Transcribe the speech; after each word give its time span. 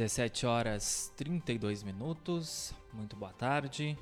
17 0.00 0.46
horas 0.46 1.12
32 1.14 1.82
minutos. 1.82 2.72
Muito 2.90 3.16
boa 3.16 3.34
tarde. 3.34 3.98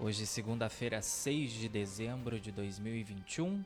Hoje, 0.00 0.26
segunda-feira, 0.26 1.00
6 1.00 1.52
de 1.52 1.68
dezembro 1.68 2.40
de 2.40 2.50
2021. 2.50 3.64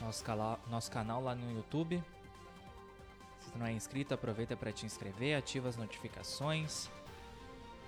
nosso, 0.00 0.24
nosso 0.68 0.90
canal 0.90 1.22
lá 1.22 1.34
no 1.34 1.54
YouTube. 1.54 2.02
Se 3.40 3.56
não 3.56 3.66
é 3.66 3.72
inscrito, 3.72 4.12
aproveita 4.12 4.56
para 4.56 4.72
te 4.72 4.84
inscrever, 4.84 5.36
ativa 5.36 5.68
as 5.68 5.76
notificações 5.76 6.90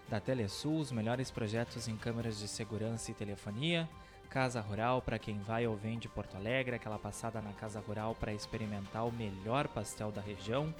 Da 0.08 0.20
Telesul, 0.20 0.78
os 0.78 0.92
melhores 0.92 1.30
projetos 1.30 1.88
em 1.88 1.96
câmeras 1.96 2.38
de 2.38 2.46
segurança 2.46 3.10
e 3.10 3.14
telefonia. 3.14 3.88
Casa 4.30 4.60
Rural 4.60 5.02
para 5.02 5.18
quem 5.18 5.38
vai 5.40 5.66
ou 5.66 5.76
vem 5.76 5.98
de 5.98 6.08
Porto 6.08 6.36
Alegre, 6.36 6.76
aquela 6.76 6.98
passada 6.98 7.40
na 7.40 7.52
Casa 7.52 7.80
Rural 7.80 8.14
para 8.14 8.32
experimentar 8.32 9.06
o 9.06 9.12
melhor 9.12 9.66
pastel 9.66 10.12
da 10.12 10.20
região. 10.20 10.72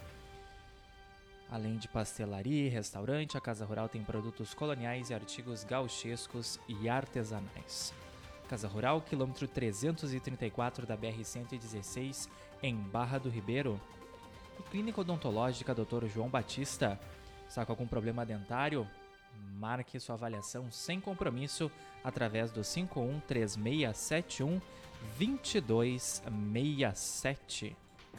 Além 1.51 1.77
de 1.77 1.89
pastelaria 1.89 2.67
e 2.67 2.69
restaurante, 2.69 3.37
a 3.37 3.41
Casa 3.41 3.65
Rural 3.65 3.89
tem 3.89 4.03
produtos 4.03 4.53
coloniais 4.53 5.11
e 5.11 5.15
artigos 5.15 5.65
gauchescos 5.65 6.61
e 6.69 6.89
artesanais. 6.89 7.95
Casa 8.47 8.67
Rural, 8.69 9.03
quilômetro 9.03 9.49
334 9.49 10.87
da 10.87 10.97
BR-116, 10.97 12.29
em 12.63 12.77
Barra 12.77 13.19
do 13.19 13.29
Ribeiro. 13.29 13.81
E 14.59 14.63
Clínica 14.71 15.01
Odontológica 15.01 15.75
Dr. 15.75 16.07
João 16.07 16.29
Batista. 16.29 16.97
Está 17.49 17.67
com 17.67 17.73
algum 17.73 17.87
problema 17.87 18.25
dentário? 18.25 18.89
Marque 19.59 20.01
sua 20.01 20.15
avaliação 20.15 20.71
sem 20.71 20.99
compromisso 21.01 21.71
através 22.03 22.51
do 22.53 22.65
513671 22.65 24.59
2267. 25.19 27.77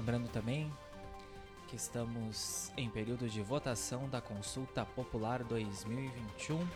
Lembrando 0.00 0.28
também 0.30 0.72
que 1.68 1.76
estamos 1.76 2.72
em 2.74 2.88
período 2.88 3.28
de 3.28 3.42
votação 3.42 4.08
da 4.08 4.18
Consulta 4.18 4.82
Popular 4.82 5.44
2021 5.44 6.66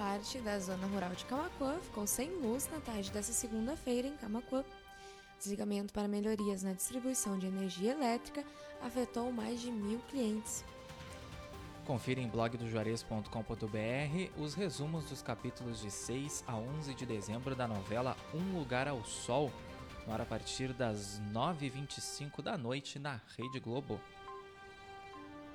Parte 0.00 0.40
da 0.40 0.58
zona 0.58 0.86
rural 0.86 1.10
de 1.10 1.26
Camacuã 1.26 1.78
ficou 1.78 2.06
sem 2.06 2.30
luz 2.40 2.66
na 2.72 2.80
tarde 2.80 3.10
dessa 3.10 3.34
segunda-feira 3.34 4.08
em 4.08 4.16
Camacuã. 4.16 4.64
Desligamento 5.38 5.92
para 5.92 6.08
melhorias 6.08 6.62
na 6.62 6.72
distribuição 6.72 7.38
de 7.38 7.46
energia 7.46 7.92
elétrica 7.92 8.42
afetou 8.80 9.30
mais 9.30 9.60
de 9.60 9.70
mil 9.70 9.98
clientes. 10.08 10.64
Confira 11.86 12.18
em 12.18 12.28
blogdojuarez.com.br 12.28 14.30
os 14.38 14.54
resumos 14.54 15.04
dos 15.04 15.20
capítulos 15.20 15.82
de 15.82 15.90
6 15.90 16.44
a 16.46 16.56
11 16.56 16.94
de 16.94 17.04
dezembro 17.04 17.54
da 17.54 17.68
novela 17.68 18.16
Um 18.32 18.58
Lugar 18.58 18.88
ao 18.88 19.04
Sol, 19.04 19.52
no 20.06 20.14
ar 20.14 20.22
a 20.22 20.24
partir 20.24 20.72
das 20.72 21.20
9h25 21.30 22.40
da 22.40 22.56
noite 22.56 22.98
na 22.98 23.20
Rede 23.36 23.60
Globo. 23.60 24.00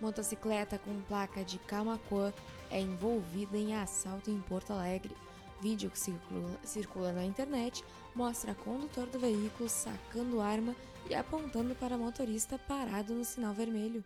Motocicleta 0.02 0.78
com 0.78 1.00
placa 1.02 1.44
de 1.44 1.58
Camacuã 1.60 2.34
é 2.70 2.82
envolvida 2.82 3.58
em 3.58 3.76
assalto 3.76 4.30
em 4.30 4.40
Porto 4.42 4.74
Alegre. 4.74 5.16
Vídeo 5.62 5.90
que 5.90 6.00
circula, 6.64 7.14
na 7.14 7.24
internet 7.24 7.84
mostra 8.14 8.54
condutor 8.54 9.08
do 9.08 9.18
veículo 9.18 9.70
sacando 9.70 10.42
arma 10.42 10.76
e 11.10 11.16
apontando 11.16 11.74
para 11.76 11.98
motorista 11.98 12.60
parado 12.60 13.14
no 13.14 13.24
sinal 13.24 13.54
vermelho. 13.54 14.04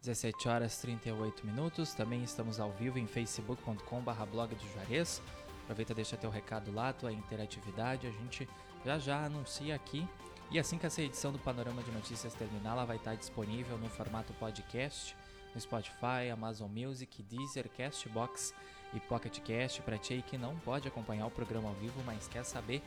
17 0.00 0.48
horas 0.48 0.78
38 0.78 1.46
minutos. 1.46 1.94
Também 1.94 2.22
estamos 2.22 2.58
ao 2.58 2.72
vivo 2.72 2.98
em 2.98 3.06
facebook.com/barra 3.06 4.26
blog 4.26 4.54
do 4.54 4.68
Juarez. 4.72 5.22
Aproveita, 5.62 5.94
deixa 5.94 6.16
teu 6.16 6.30
recado 6.30 6.72
lá, 6.72 6.92
tua 6.92 7.12
interatividade. 7.12 8.06
A 8.06 8.10
gente 8.10 8.48
já 8.84 8.98
já 8.98 9.24
anuncia 9.24 9.74
aqui. 9.74 10.08
E 10.50 10.58
assim 10.58 10.78
que 10.78 10.86
essa 10.86 11.02
edição 11.02 11.30
do 11.30 11.38
Panorama 11.38 11.82
de 11.82 11.90
Notícias 11.90 12.32
terminar, 12.34 12.72
ela 12.72 12.84
vai 12.86 12.96
estar 12.96 13.14
disponível 13.14 13.76
no 13.76 13.88
formato 13.88 14.32
podcast 14.34 15.14
no 15.54 15.60
Spotify, 15.60 16.30
Amazon 16.32 16.70
Music, 16.70 17.22
Deezer, 17.22 17.68
Castbox 17.76 18.54
e 18.94 19.00
Pocket 19.00 19.38
Cast 19.40 19.82
para 19.82 19.98
ti 19.98 20.24
que 20.26 20.38
não 20.38 20.56
pode 20.58 20.88
acompanhar 20.88 21.26
o 21.26 21.30
programa 21.30 21.68
ao 21.68 21.74
vivo, 21.74 22.02
mas 22.04 22.28
quer 22.28 22.44
saber 22.44 22.82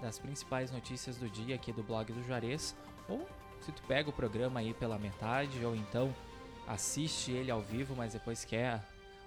das 0.00 0.18
principais 0.18 0.70
notícias 0.70 1.16
do 1.16 1.28
dia 1.28 1.54
aqui 1.54 1.72
do 1.72 1.82
blog 1.82 2.12
do 2.12 2.22
Juarez, 2.24 2.74
ou 3.08 3.26
se 3.60 3.72
tu 3.72 3.82
pega 3.82 4.08
o 4.08 4.12
programa 4.12 4.60
aí 4.60 4.72
pela 4.72 4.98
metade 4.98 5.64
ou 5.64 5.74
então 5.74 6.14
assiste 6.66 7.32
ele 7.32 7.50
ao 7.50 7.60
vivo, 7.60 7.94
mas 7.96 8.12
depois 8.12 8.44
quer 8.44 8.80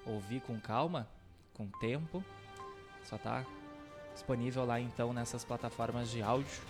ouvir 0.05 0.41
com 0.41 0.59
calma, 0.59 1.07
com 1.53 1.67
tempo, 1.67 2.23
só 3.03 3.17
tá 3.17 3.45
disponível 4.13 4.65
lá 4.65 4.79
então 4.79 5.11
nessas 5.13 5.43
plataformas 5.43 6.09
de 6.09 6.21
áudio. 6.21 6.61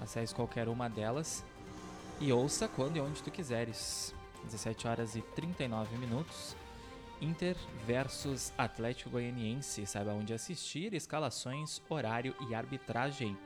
Acesse 0.00 0.34
qualquer 0.34 0.68
uma 0.68 0.88
delas 0.88 1.44
e 2.20 2.32
ouça 2.32 2.68
quando 2.68 2.96
e 2.96 3.00
onde 3.00 3.22
tu 3.22 3.30
quiseres. 3.30 4.15
17 4.46 4.88
horas 4.88 5.16
e 5.16 5.20
39 5.20 5.96
minutos. 5.98 6.56
Inter 7.20 7.56
versus 7.86 8.52
Atlético 8.56 9.10
Goianiense. 9.10 9.86
Saiba 9.86 10.12
onde 10.12 10.34
assistir, 10.34 10.94
escalações, 10.94 11.80
horário 11.88 12.34
e 12.48 12.54
arbitragem. 12.54 13.36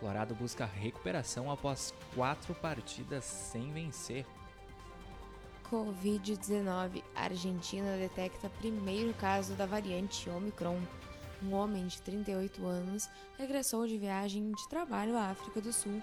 Colorado 0.00 0.34
busca 0.34 0.64
recuperação 0.64 1.50
após 1.50 1.94
quatro 2.14 2.54
partidas 2.54 3.24
sem 3.24 3.72
vencer. 3.72 4.26
Covid-19. 5.70 7.02
Argentina 7.14 7.96
detecta 7.96 8.50
primeiro 8.58 9.14
caso 9.14 9.54
da 9.54 9.66
variante 9.66 10.28
Omicron. 10.28 10.80
Um 11.42 11.52
homem 11.54 11.86
de 11.86 12.00
38 12.02 12.66
anos 12.66 13.08
regressou 13.38 13.86
de 13.86 13.98
viagem 13.98 14.52
de 14.52 14.68
trabalho 14.68 15.16
à 15.16 15.30
África 15.30 15.60
do 15.60 15.72
Sul. 15.72 16.02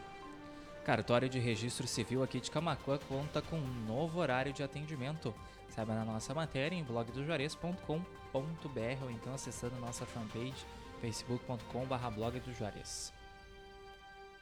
Cartório 0.84 1.30
de 1.30 1.38
Registro 1.38 1.88
Civil 1.88 2.24
aqui 2.24 2.40
de 2.40 2.50
Camacuã 2.50 2.98
conta 3.08 3.42
com 3.42 3.56
um 3.56 3.86
novo 3.88 4.20
horário 4.20 4.52
de 4.52 4.64
atendimento. 4.64 5.34
Saiba 5.70 5.94
na 5.94 6.04
nossa 6.04 6.34
matéria 6.34 6.76
em 6.76 6.84
blogdojuarez.com.br 6.84 9.04
ou 9.04 9.12
então 9.12 9.34
acessando 9.34 9.80
nossa 9.80 10.06
fanpage 10.06 10.66
facebook.com.br 11.00 12.16
blog 12.16 12.40
do 12.40 12.54
Juarez. 12.54 13.14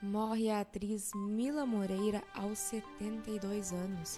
Morre 0.01 0.49
a 0.49 0.61
atriz 0.61 1.11
Mila 1.13 1.65
Moreira 1.65 2.23
aos 2.33 2.57
72 2.57 3.73
anos. 3.73 4.17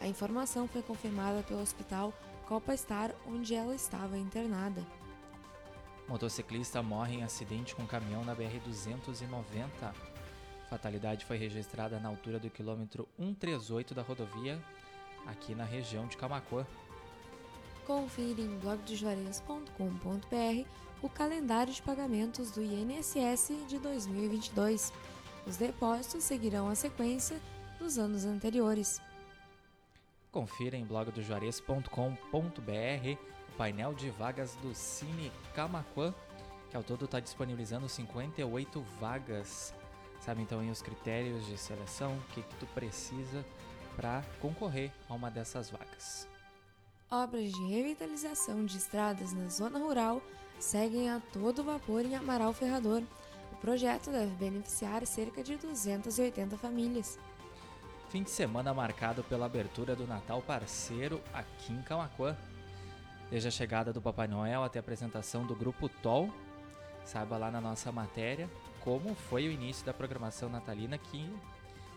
A 0.00 0.08
informação 0.08 0.66
foi 0.66 0.82
confirmada 0.82 1.44
pelo 1.44 1.62
hospital 1.62 2.12
Copa 2.48 2.76
Star, 2.76 3.14
onde 3.28 3.54
ela 3.54 3.76
estava 3.76 4.18
internada. 4.18 4.84
Motociclista 6.08 6.82
morre 6.82 7.18
em 7.18 7.22
acidente 7.22 7.76
com 7.76 7.86
caminhão 7.86 8.24
na 8.24 8.34
BR-290. 8.34 9.94
Fatalidade 10.70 11.24
foi 11.24 11.36
registrada 11.36 11.98
na 11.98 12.08
altura 12.08 12.38
do 12.38 12.48
quilômetro 12.48 13.08
138 13.18 13.92
da 13.92 14.02
rodovia, 14.02 14.62
aqui 15.26 15.52
na 15.52 15.64
região 15.64 16.06
de 16.06 16.16
Camacuã. 16.16 16.64
Confira 17.84 18.40
em 18.40 18.56
blogdojuarez.com.br 18.60 20.68
o 21.02 21.08
calendário 21.08 21.72
de 21.72 21.82
pagamentos 21.82 22.52
do 22.52 22.62
INSS 22.62 23.66
de 23.66 23.80
2022. 23.80 24.92
Os 25.44 25.56
depósitos 25.56 26.22
seguirão 26.22 26.68
a 26.68 26.76
sequência 26.76 27.40
dos 27.80 27.98
anos 27.98 28.24
anteriores. 28.24 29.02
Confira 30.30 30.76
em 30.76 30.84
blogdojuarez.com.br 30.84 33.18
o 33.48 33.52
painel 33.56 33.92
de 33.92 34.08
vagas 34.10 34.54
do 34.62 34.72
Cine 34.72 35.32
Camacuã, 35.52 36.14
que 36.70 36.76
ao 36.76 36.84
todo 36.84 37.06
está 37.06 37.18
disponibilizando 37.18 37.88
58 37.88 38.80
vagas 39.00 39.74
Sabe 40.20 40.42
então 40.42 40.60
aí 40.60 40.70
os 40.70 40.82
critérios 40.82 41.46
de 41.46 41.56
seleção, 41.56 42.16
o 42.16 42.34
que, 42.34 42.42
que 42.42 42.54
tu 42.56 42.66
precisa 42.66 43.44
para 43.96 44.22
concorrer 44.40 44.92
a 45.08 45.14
uma 45.14 45.30
dessas 45.30 45.70
vagas. 45.70 46.28
Obras 47.10 47.50
de 47.50 47.66
revitalização 47.66 48.64
de 48.64 48.76
estradas 48.76 49.32
na 49.32 49.48
zona 49.48 49.78
rural 49.78 50.22
seguem 50.60 51.10
a 51.10 51.20
todo 51.32 51.64
vapor 51.64 52.04
em 52.04 52.14
Amaral 52.14 52.52
Ferrador. 52.52 53.02
O 53.52 53.56
projeto 53.56 54.10
deve 54.10 54.32
beneficiar 54.36 55.04
cerca 55.06 55.42
de 55.42 55.56
280 55.56 56.56
famílias. 56.56 57.18
Fim 58.10 58.22
de 58.22 58.30
semana 58.30 58.74
marcado 58.74 59.24
pela 59.24 59.46
abertura 59.46 59.96
do 59.96 60.06
Natal 60.06 60.42
Parceiro 60.42 61.20
aqui 61.32 61.72
em 61.72 61.82
Camacuã. 61.82 62.36
Desde 63.30 63.48
a 63.48 63.50
chegada 63.50 63.92
do 63.92 64.02
Papai 64.02 64.28
Noel 64.28 64.64
até 64.64 64.78
a 64.78 64.80
apresentação 64.80 65.46
do 65.46 65.54
Grupo 65.54 65.88
TOL, 65.88 66.28
saiba 67.04 67.38
lá 67.38 67.50
na 67.50 67.60
nossa 67.60 67.90
matéria 67.90 68.48
como 68.80 69.14
foi 69.14 69.46
o 69.48 69.52
início 69.52 69.84
da 69.84 69.92
programação 69.92 70.48
natalina, 70.48 70.98
que 70.98 71.30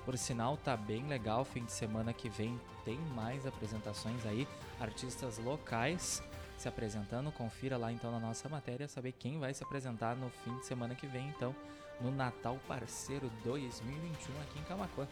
por 0.06 0.18
sinal 0.18 0.58
tá 0.58 0.76
bem 0.76 1.08
legal. 1.08 1.46
Fim 1.46 1.64
de 1.64 1.72
semana 1.72 2.14
que 2.14 2.30
vem 2.30 2.60
tem 2.84 2.98
mais 3.16 3.46
apresentações 3.46 4.26
aí, 4.26 4.48
artistas 4.80 5.38
locais 5.38 6.22
se 6.58 6.68
apresentando. 6.68 7.32
Confira 7.32 7.78
lá 7.78 7.92
então 7.92 8.12
na 8.12 8.20
nossa 8.20 8.48
matéria 8.50 8.88
saber 8.88 9.14
quem 9.14 9.40
vai 9.40 9.54
se 9.54 9.64
apresentar 9.64 10.16
no 10.16 10.30
fim 10.30 10.58
de 10.58 10.66
semana 10.66 10.96
que 10.96 11.08
vem, 11.08 11.28
então, 11.30 11.56
no 12.02 12.12
Natal 12.12 12.60
Parceiro 12.68 13.30
2021 13.44 14.42
aqui 14.42 14.60
em 14.60 14.64
Camacuã. 14.64 15.08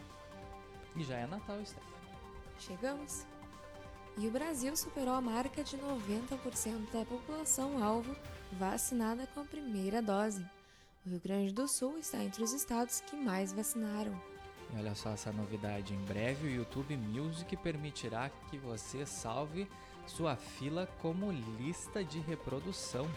E 0.96 1.02
já 1.02 1.16
é 1.16 1.26
Natal, 1.26 1.64
Steph. 1.64 1.82
Chegamos! 2.58 3.26
E 4.18 4.28
o 4.28 4.30
Brasil 4.30 4.76
superou 4.76 5.14
a 5.14 5.22
marca 5.22 5.64
de 5.64 5.76
90% 5.78 6.92
da 6.92 7.04
população 7.06 7.82
alvo 7.82 8.14
vacinada 8.52 9.26
com 9.28 9.40
a 9.40 9.44
primeira 9.44 10.02
dose. 10.02 10.44
O 11.04 11.10
Rio 11.10 11.20
Grande 11.20 11.52
do 11.52 11.66
Sul 11.66 11.98
está 11.98 12.22
entre 12.22 12.44
os 12.44 12.52
estados 12.52 13.00
que 13.00 13.16
mais 13.16 13.52
vacinaram. 13.52 14.14
E 14.72 14.76
olha 14.76 14.94
só 14.94 15.10
essa 15.10 15.32
novidade: 15.32 15.92
em 15.92 16.04
breve 16.04 16.46
o 16.46 16.50
YouTube 16.50 16.96
Music 16.96 17.56
permitirá 17.56 18.30
que 18.48 18.56
você 18.56 19.04
salve 19.04 19.68
sua 20.06 20.36
fila 20.36 20.86
como 21.00 21.32
lista 21.58 22.04
de 22.04 22.20
reprodução. 22.20 23.10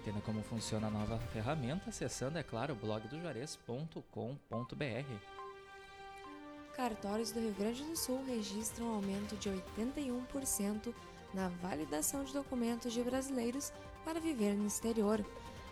Entenda 0.00 0.20
como 0.20 0.42
funciona 0.42 0.86
a 0.86 0.90
nova 0.90 1.18
ferramenta 1.32 1.88
acessando, 1.88 2.38
é 2.38 2.42
claro, 2.42 2.76
blogdojuarez.com.br. 2.76 5.14
Cartórios 6.76 7.32
do 7.32 7.40
Rio 7.40 7.54
Grande 7.54 7.82
do 7.82 7.96
Sul 7.96 8.22
registram 8.24 8.86
um 8.86 8.94
aumento 8.96 9.36
de 9.36 9.48
81% 9.48 10.94
na 11.32 11.48
validação 11.48 12.22
de 12.22 12.32
documentos 12.32 12.92
de 12.92 13.02
brasileiros 13.02 13.72
para 14.04 14.20
viver 14.20 14.54
no 14.54 14.66
exterior. 14.66 15.24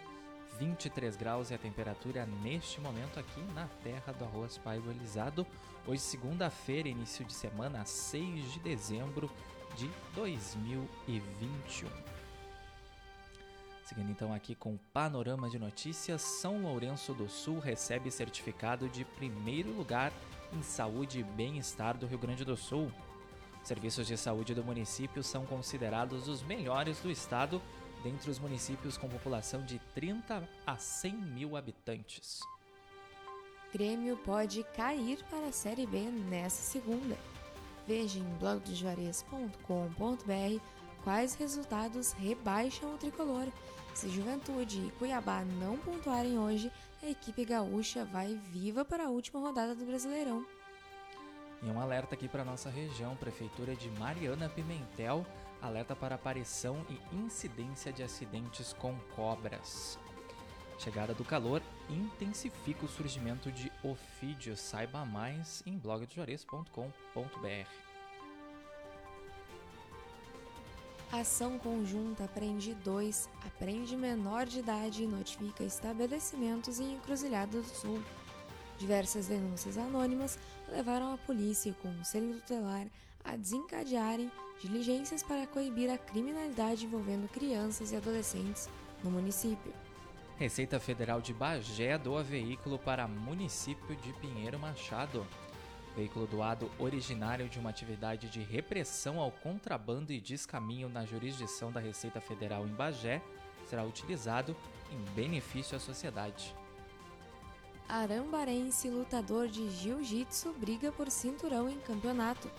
23 0.59 1.15
graus 1.15 1.51
e 1.51 1.53
a 1.53 1.57
temperatura 1.57 2.25
neste 2.43 2.81
momento 2.81 3.17
aqui 3.19 3.41
na 3.53 3.67
terra 3.83 4.11
do 4.11 4.25
arroz 4.25 4.57
paivolizado. 4.57 5.47
Hoje, 5.87 6.01
segunda-feira, 6.01 6.89
início 6.89 7.23
de 7.23 7.33
semana, 7.33 7.85
6 7.85 8.53
de 8.53 8.59
dezembro 8.59 9.31
de 9.77 9.89
2021. 10.15 12.18
Seguindo 13.89 14.11
então 14.11 14.31
aqui 14.31 14.53
com 14.53 14.75
o 14.75 14.79
panorama 14.93 15.49
de 15.49 15.57
notícias, 15.57 16.21
São 16.21 16.61
Lourenço 16.61 17.11
do 17.11 17.27
Sul 17.27 17.57
recebe 17.57 18.11
certificado 18.11 18.87
de 18.87 19.03
primeiro 19.03 19.71
lugar 19.71 20.13
em 20.53 20.61
saúde 20.61 21.21
e 21.21 21.23
bem-estar 21.23 21.97
do 21.97 22.05
Rio 22.05 22.19
Grande 22.19 22.45
do 22.45 22.55
Sul. 22.55 22.91
Serviços 23.63 24.05
de 24.05 24.15
saúde 24.15 24.53
do 24.53 24.63
município 24.63 25.23
são 25.23 25.43
considerados 25.43 26.27
os 26.27 26.43
melhores 26.43 26.99
do 26.99 27.09
estado 27.09 27.59
dentre 28.03 28.29
os 28.29 28.37
municípios 28.37 28.95
com 28.95 29.09
população 29.09 29.65
de 29.65 29.79
30 29.95 30.47
a 30.67 30.77
100 30.77 31.11
mil 31.11 31.57
habitantes. 31.57 32.41
Grêmio 33.73 34.17
pode 34.17 34.63
cair 34.75 35.17
para 35.31 35.47
a 35.47 35.51
Série 35.51 35.87
B 35.87 36.01
nessa 36.29 36.61
segunda. 36.61 37.17
Veja 37.87 38.19
em 38.19 38.37
blogdojuarez.com.br 38.37 40.78
quais 41.03 41.35
resultados 41.35 42.13
rebaixam 42.13 42.93
o 42.93 42.97
tricolor. 42.97 43.47
Se 43.93 44.09
Juventude 44.09 44.79
e 44.79 44.91
Cuiabá 44.91 45.43
não 45.43 45.77
pontuarem 45.77 46.39
hoje, 46.39 46.71
a 47.03 47.09
equipe 47.09 47.43
gaúcha 47.43 48.05
vai 48.05 48.39
viva 48.51 48.85
para 48.85 49.05
a 49.05 49.09
última 49.09 49.39
rodada 49.39 49.75
do 49.75 49.85
Brasileirão. 49.85 50.45
E 51.61 51.69
um 51.69 51.79
alerta 51.79 52.15
aqui 52.15 52.27
para 52.27 52.45
nossa 52.45 52.69
região, 52.69 53.15
Prefeitura 53.17 53.75
de 53.75 53.89
Mariana 53.91 54.47
Pimentel 54.47 55.25
alerta 55.61 55.95
para 55.95 56.15
aparição 56.15 56.85
e 56.89 57.15
incidência 57.15 57.91
de 57.91 58.03
acidentes 58.03 58.73
com 58.73 58.97
cobras. 59.15 59.99
Chegada 60.77 61.13
do 61.13 61.25
calor 61.25 61.61
intensifica 61.89 62.85
o 62.85 62.89
surgimento 62.89 63.51
de 63.51 63.71
ofídeos. 63.83 64.61
Saiba 64.61 65.05
mais 65.05 65.61
em 65.65 65.77
blogdejuarez.com.br. 65.77 67.88
Ação 71.11 71.57
conjunta 71.57 72.27
prende 72.27 72.75
dois, 72.75 73.27
aprende 73.43 73.97
menor 73.97 74.45
de 74.45 74.59
idade 74.59 75.03
e 75.03 75.07
notifica 75.07 75.63
estabelecimentos 75.63 76.79
em 76.79 76.93
Encruzilhada 76.93 77.59
do 77.59 77.67
Sul. 77.67 78.03
Diversas 78.77 79.25
denúncias 79.25 79.75
anônimas 79.75 80.37
levaram 80.67 81.11
a 81.11 81.17
polícia 81.17 81.69
e 81.69 81.71
o 81.71 81.75
Conselho 81.75 82.35
Tutelar 82.35 82.85
a 83.23 83.35
desencadearem 83.35 84.31
diligências 84.61 85.23
para 85.23 85.47
coibir 85.47 85.89
a 85.89 85.97
criminalidade 85.97 86.85
envolvendo 86.85 87.27
crianças 87.27 87.91
e 87.91 87.95
adolescentes 87.95 88.69
no 89.03 89.09
município. 89.09 89.73
Receita 90.37 90.79
Federal 90.79 91.21
de 91.21 91.33
Bagé 91.33 91.97
doa 91.97 92.23
veículo 92.23 92.77
para 92.77 93.07
município 93.07 93.95
de 93.95 94.13
Pinheiro 94.13 94.59
Machado. 94.59 95.25
Veículo 95.95 96.27
doado 96.27 96.71
originário 96.79 97.49
de 97.49 97.59
uma 97.59 97.69
atividade 97.69 98.29
de 98.29 98.41
repressão 98.41 99.19
ao 99.19 99.31
contrabando 99.31 100.13
e 100.13 100.19
descaminho 100.19 100.87
na 100.87 101.05
jurisdição 101.05 101.71
da 101.71 101.79
Receita 101.79 102.21
Federal 102.21 102.65
em 102.65 102.73
Bagé 102.73 103.21
será 103.65 103.83
utilizado 103.83 104.55
em 104.91 105.13
benefício 105.13 105.75
à 105.75 105.79
sociedade. 105.79 106.55
Arambarense 107.87 108.89
lutador 108.89 109.47
de 109.47 109.69
jiu-jitsu 109.71 110.53
briga 110.53 110.91
por 110.91 111.09
cinturão 111.09 111.69
em 111.69 111.79
campeonato. 111.79 112.49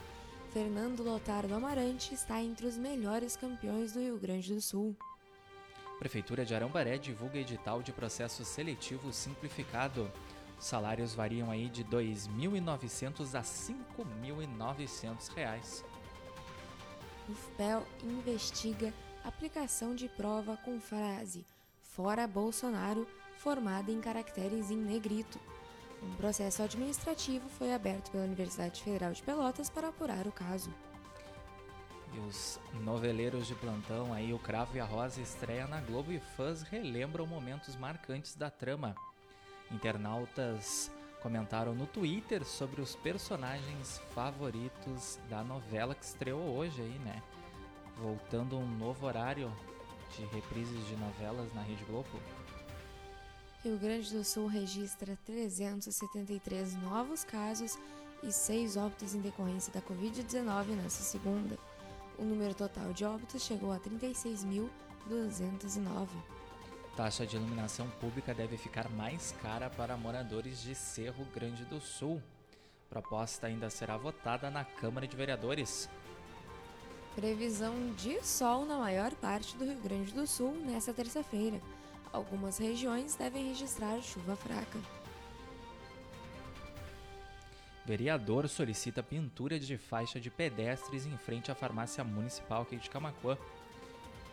Fernando 0.53 1.05
Lotardo 1.05 1.55
Amarante 1.55 2.13
está 2.13 2.43
entre 2.43 2.67
os 2.67 2.77
melhores 2.77 3.37
campeões 3.37 3.93
do 3.93 4.01
Rio 4.01 4.19
Grande 4.19 4.53
do 4.53 4.61
Sul. 4.61 4.97
Prefeitura 6.01 6.45
de 6.45 6.55
Arambaré 6.55 6.99
divulga 6.99 7.39
edital 7.39 7.83
de 7.83 7.93
processo 7.93 8.45
seletivo 8.45 9.13
simplificado. 9.13 10.11
Os 10.61 10.67
salários 10.67 11.15
variam 11.15 11.51
aí 11.51 11.71
de 11.71 11.83
R$ 11.83 11.89
2.900 11.89 13.35
a 13.35 13.41
5.900 13.41 15.35
reais. 15.35 15.83
O 17.27 17.35
FPEL 17.35 17.87
investiga 18.05 18.93
aplicação 19.25 19.95
de 19.95 20.07
prova 20.07 20.59
com 20.59 20.79
frase 20.79 21.47
Fora 21.81 22.27
Bolsonaro, 22.27 23.09
formada 23.39 23.91
em 23.91 24.03
caracteres 24.03 24.71
em 24.71 24.77
negrito. 24.77 25.41
Um 26.03 26.15
processo 26.17 26.63
administrativo 26.63 27.49
foi 27.49 27.73
aberto 27.73 28.11
pela 28.11 28.25
Universidade 28.25 28.83
Federal 28.83 29.13
de 29.13 29.23
Pelotas 29.23 29.71
para 29.71 29.89
apurar 29.89 30.27
o 30.27 30.33
caso. 30.33 30.71
E 32.13 32.19
os 32.19 32.61
noveleiros 32.83 33.47
de 33.47 33.55
plantão 33.55 34.13
aí, 34.13 34.35
o 34.35 34.39
Cravo 34.39 34.77
e 34.77 34.81
a 34.81 34.85
Rosa 34.85 35.23
estreia 35.23 35.67
na 35.67 35.81
Globo 35.81 36.13
e 36.13 36.21
fãs 36.21 36.63
relembram 36.63 37.27
momentos 37.27 37.77
marcantes 37.77 38.35
da 38.35 38.51
trama. 38.51 38.95
Internautas 39.71 40.91
comentaram 41.23 41.75
no 41.75 41.87
Twitter 41.87 42.45
sobre 42.45 42.81
os 42.81 42.97
personagens 42.97 44.01
favoritos 44.15 45.19
da 45.29 45.45
novela 45.45 45.95
que 45.95 46.05
estreou 46.05 46.57
hoje 46.57 46.81
aí, 46.81 46.99
né? 47.01 47.23
Voltando 47.99 48.57
um 48.57 48.67
novo 48.67 49.07
horário 49.07 49.53
de 50.17 50.25
reprises 50.27 50.87
de 50.87 50.97
novelas 50.97 51.53
na 51.55 51.63
Rede 51.63 51.85
Globo. 51.85 52.09
Rio 53.63 53.79
Grande 53.79 54.13
do 54.13 54.25
Sul 54.25 54.47
registra 54.47 55.19
373 55.27 56.75
novos 56.83 57.25
casos 57.25 57.79
e 58.23 58.33
6 58.33 58.77
óbitos 58.77 59.15
em 59.15 59.21
decorrência 59.21 59.73
da 59.73 59.83
Covid-19 59.83 60.67
nesta 60.83 61.03
segunda. 61.03 61.59
O 62.19 62.25
número 62.25 62.55
total 62.55 62.93
de 62.93 63.05
óbitos 63.05 63.43
chegou 63.43 63.73
a 63.73 63.79
36.209. 63.79 66.09
Taxa 67.01 67.27
de 67.27 67.35
iluminação 67.35 67.89
pública 67.99 68.35
deve 68.35 68.59
ficar 68.59 68.91
mais 68.91 69.35
cara 69.43 69.71
para 69.71 69.97
moradores 69.97 70.61
de 70.61 70.75
Cerro 70.75 71.25
Grande 71.35 71.65
do 71.65 71.81
Sul. 71.81 72.23
Proposta 72.91 73.47
ainda 73.47 73.71
será 73.71 73.97
votada 73.97 74.51
na 74.51 74.67
Câmara 74.67 75.09
de 75.09 75.17
Vereadores. 75.17 75.89
Previsão 77.15 77.95
de 77.95 78.23
sol 78.23 78.67
na 78.67 78.77
maior 78.77 79.15
parte 79.15 79.57
do 79.57 79.65
Rio 79.65 79.81
Grande 79.81 80.13
do 80.13 80.27
Sul 80.27 80.53
nesta 80.53 80.93
terça-feira. 80.93 81.59
Algumas 82.13 82.59
regiões 82.59 83.15
devem 83.15 83.49
registrar 83.49 83.99
chuva 84.03 84.37
fraca. 84.37 84.79
Vereador 87.87 88.47
solicita 88.47 89.03
pintura 89.03 89.59
de 89.59 89.79
faixa 89.79 90.21
de 90.21 90.29
pedestres 90.29 91.07
em 91.07 91.17
frente 91.17 91.51
à 91.51 91.55
farmácia 91.55 92.05
municipal 92.05 92.61
aqui 92.61 92.77
de 92.77 92.91
Camacuã. 92.91 93.39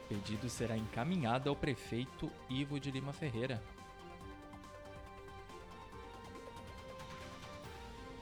Pedido 0.08 0.50
será 0.50 0.78
encaminhado 0.78 1.50
ao 1.50 1.56
prefeito 1.56 2.32
Ivo 2.50 2.80
de 2.80 2.92
Lima 2.92 3.12
Ferreira. 3.12 3.62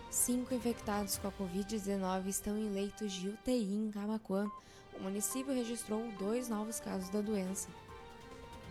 Cinco 0.09 0.53
infectados 0.55 1.17
com 1.17 1.27
a 1.27 1.31
Covid-19 1.31 2.27
estão 2.27 2.57
em 2.57 2.69
leitos 2.69 3.11
de 3.11 3.29
UTI 3.29 3.75
em 3.75 3.91
Camacuã. 3.91 4.49
O 4.97 5.03
município 5.03 5.53
registrou 5.53 6.09
dois 6.17 6.49
novos 6.49 6.79
casos 6.79 7.09
da 7.09 7.21
doença. 7.21 7.69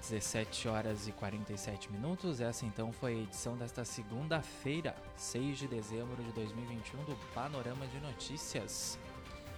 17 0.00 0.68
horas 0.68 1.06
e 1.06 1.12
47 1.12 1.92
minutos. 1.92 2.40
Essa 2.40 2.66
então 2.66 2.92
foi 2.92 3.14
a 3.14 3.18
edição 3.18 3.56
desta 3.56 3.84
segunda-feira, 3.84 4.96
6 5.16 5.58
de 5.58 5.68
dezembro 5.68 6.22
de 6.22 6.32
2021 6.32 7.04
do 7.04 7.16
Panorama 7.32 7.86
de 7.86 8.00
Notícias. 8.00 8.98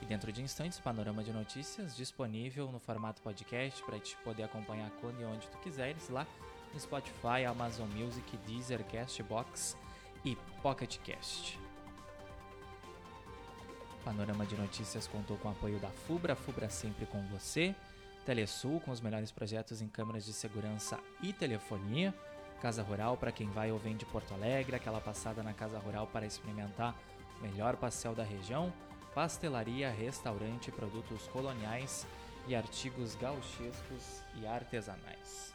E 0.00 0.06
dentro 0.06 0.32
de 0.32 0.40
instantes, 0.40 0.78
Panorama 0.78 1.24
de 1.24 1.32
Notícias 1.32 1.96
disponível 1.96 2.70
no 2.70 2.78
formato 2.78 3.20
podcast 3.20 3.82
para 3.82 3.98
te 3.98 4.16
poder 4.18 4.44
acompanhar 4.44 4.90
quando 5.00 5.20
e 5.20 5.24
onde 5.24 5.48
tu 5.48 5.58
quiseres 5.58 6.08
lá 6.08 6.26
no 6.72 6.80
Spotify, 6.80 7.44
Amazon 7.46 7.88
Music, 7.90 8.36
Deezer, 8.46 8.84
Castbox 8.84 9.76
e 10.24 10.36
Pocket 10.62 10.98
Cast. 10.98 11.58
Panorama 14.04 14.46
de 14.46 14.56
Notícias 14.56 15.06
contou 15.06 15.36
com 15.36 15.48
o 15.48 15.50
apoio 15.50 15.78
da 15.80 15.90
FUBRA, 15.90 16.34
FUBRA 16.34 16.70
sempre 16.70 17.04
com 17.06 17.20
você, 17.26 17.74
Telesul 18.24 18.80
com 18.80 18.90
os 18.90 19.00
melhores 19.00 19.32
projetos 19.32 19.80
em 19.80 19.88
câmeras 19.88 20.24
de 20.24 20.32
segurança 20.32 20.98
e 21.22 21.32
telefonia, 21.32 22.14
Casa 22.60 22.82
Rural 22.82 23.16
para 23.16 23.30
quem 23.30 23.48
vai 23.50 23.70
ou 23.70 23.78
vem 23.78 23.96
de 23.96 24.04
Porto 24.04 24.34
Alegre, 24.34 24.74
aquela 24.74 25.00
passada 25.00 25.42
na 25.42 25.52
Casa 25.52 25.78
Rural 25.78 26.08
para 26.08 26.26
experimentar 26.26 26.94
o 27.38 27.42
melhor 27.42 27.76
pastel 27.76 28.14
da 28.14 28.24
região, 28.24 28.72
pastelaria, 29.14 29.90
restaurante, 29.90 30.72
produtos 30.72 31.28
coloniais 31.28 32.04
e 32.48 32.56
artigos 32.56 33.14
gauchescos 33.14 34.22
e 34.34 34.46
artesanais. 34.46 35.54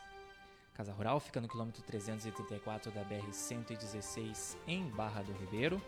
Casa 0.74 0.94
Rural 0.94 1.20
fica 1.20 1.42
no 1.42 1.48
quilômetro 1.48 1.84
334 1.84 2.92
da 2.92 3.04
BR-116 3.04 4.56
em 4.66 4.90
Barra 4.90 5.22
do 5.22 5.34
Ribeiro. 5.34 5.82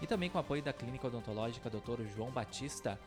E 0.00 0.06
também 0.06 0.28
com 0.28 0.38
apoio 0.38 0.62
da 0.62 0.72
Clínica 0.72 1.06
Odontológica 1.06 1.70
Dr. 1.70 2.02
João 2.14 2.30
Batista. 2.30 2.98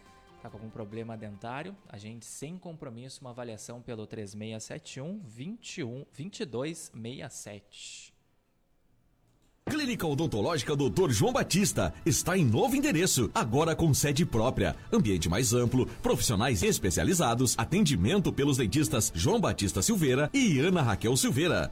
Está 0.45 0.51
com 0.51 0.57
algum 0.57 0.69
problema 0.69 1.17
dentário? 1.17 1.75
A 1.89 1.97
gente 1.97 2.23
sem 2.23 2.55
compromisso, 2.55 3.19
uma 3.21 3.31
avaliação 3.31 3.81
pelo 3.81 4.05
3671 4.05 5.19
21 5.25 6.05
2267. 6.15 8.13
Clínica 9.67 10.05
Odontológica 10.05 10.75
Dr. 10.75 11.09
João 11.09 11.33
Batista 11.33 11.91
está 12.05 12.37
em 12.37 12.45
novo 12.45 12.75
endereço, 12.75 13.31
agora 13.33 13.75
com 13.75 13.91
sede 13.91 14.23
própria, 14.23 14.75
ambiente 14.93 15.27
mais 15.27 15.51
amplo, 15.51 15.87
profissionais 16.03 16.61
especializados, 16.61 17.55
atendimento 17.57 18.31
pelos 18.31 18.57
dentistas 18.57 19.11
João 19.15 19.41
Batista 19.41 19.81
Silveira 19.81 20.29
e 20.31 20.59
Ana 20.59 20.83
Raquel 20.83 21.17
Silveira. 21.17 21.71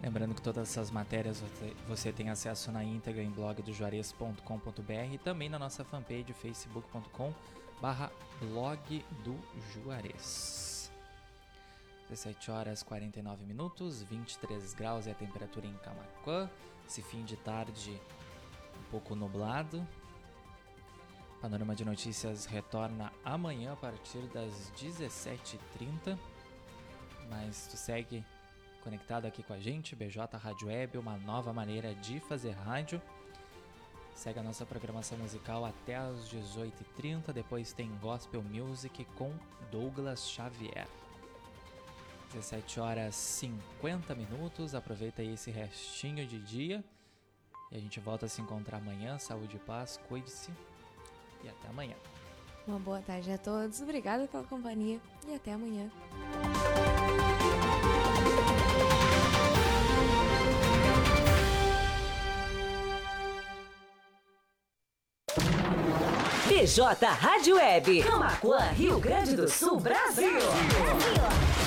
Lembrando 0.00 0.34
que 0.34 0.42
todas 0.42 0.70
essas 0.70 0.90
matérias 0.90 1.42
você 1.88 2.12
tem 2.12 2.30
acesso 2.30 2.70
na 2.70 2.84
íntegra 2.84 3.22
em 3.22 3.30
blogdojuarez.com.br 3.30 5.12
e 5.12 5.18
também 5.18 5.48
na 5.48 5.58
nossa 5.58 5.84
fanpage 5.84 6.32
facebook.com 6.32 7.34
barra 7.80 8.10
blog 8.40 9.04
do 9.24 9.36
Juarez. 9.72 10.90
17 12.08 12.50
horas 12.50 12.82
49 12.82 13.44
minutos, 13.44 14.02
23 14.02 14.72
graus 14.72 15.06
é 15.06 15.10
a 15.10 15.14
temperatura 15.14 15.66
em 15.66 15.76
Camacuã. 15.78 16.48
Esse 16.86 17.02
fim 17.02 17.24
de 17.24 17.36
tarde 17.36 18.00
um 18.78 18.90
pouco 18.90 19.14
nublado. 19.14 19.86
Panorama 21.40 21.74
de 21.74 21.84
Notícias 21.84 22.46
retorna 22.46 23.12
amanhã 23.24 23.72
a 23.72 23.76
partir 23.76 24.22
das 24.28 24.72
17h30. 24.76 26.18
Mas 27.28 27.66
tu 27.66 27.76
segue 27.76 28.24
conectado 28.88 29.26
aqui 29.26 29.42
com 29.42 29.52
a 29.52 29.58
gente, 29.58 29.94
BJ 29.94 30.34
Rádio 30.38 30.68
Web, 30.68 30.96
uma 30.96 31.18
nova 31.18 31.52
maneira 31.52 31.94
de 31.96 32.20
fazer 32.20 32.52
rádio. 32.52 33.02
Segue 34.14 34.38
a 34.38 34.42
nossa 34.42 34.64
programação 34.64 35.18
musical 35.18 35.62
até 35.66 35.96
às 35.96 36.20
18h30, 36.32 37.30
depois 37.34 37.74
tem 37.74 37.90
Gospel 38.00 38.42
Music 38.42 39.04
com 39.16 39.30
Douglas 39.70 40.26
Xavier. 40.30 40.88
17 42.32 42.80
horas 42.80 43.14
50 43.14 44.14
minutos, 44.14 44.74
aproveita 44.74 45.20
aí 45.20 45.34
esse 45.34 45.50
restinho 45.50 46.26
de 46.26 46.38
dia 46.38 46.82
e 47.70 47.76
a 47.76 47.78
gente 47.78 48.00
volta 48.00 48.24
a 48.24 48.28
se 48.28 48.40
encontrar 48.40 48.78
amanhã. 48.78 49.18
Saúde 49.18 49.56
e 49.56 49.60
paz, 49.60 50.00
cuide-se 50.08 50.50
e 51.44 51.48
até 51.48 51.68
amanhã. 51.68 51.94
Uma 52.66 52.78
boa 52.78 53.02
tarde 53.02 53.30
a 53.32 53.36
todos, 53.36 53.82
obrigada 53.82 54.26
pela 54.26 54.44
companhia 54.44 54.98
e 55.26 55.34
até 55.34 55.52
amanhã. 55.52 55.90
BJ 66.68 67.06
Rádio 67.20 67.56
Web. 67.56 68.02
Camacuã, 68.02 68.58
Rio 68.72 69.00
Grande 69.00 69.34
do 69.34 69.48
Sul, 69.48 69.80
Brasil. 69.80 70.30
Brasil. 70.30 71.57